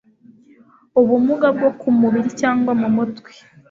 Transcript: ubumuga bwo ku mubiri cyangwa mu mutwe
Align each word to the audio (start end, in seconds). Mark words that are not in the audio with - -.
ubumuga 0.99 1.47
bwo 1.55 1.69
ku 1.79 1.87
mubiri 1.99 2.29
cyangwa 2.41 2.71
mu 2.81 2.87
mutwe 2.95 3.31